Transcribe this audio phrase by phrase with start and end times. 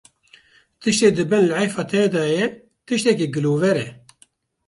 [0.81, 2.45] tiştê di bin lihêfa te de ye
[2.87, 3.87] tiştekî gilover e